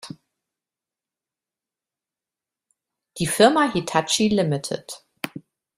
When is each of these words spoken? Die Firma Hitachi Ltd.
Die 3.19 3.27
Firma 3.27 3.71
Hitachi 3.71 4.29
Ltd. 4.29 5.03